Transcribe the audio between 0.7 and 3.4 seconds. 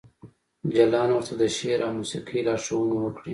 جلان ورته د شعر او موسیقۍ لارښوونې وکړې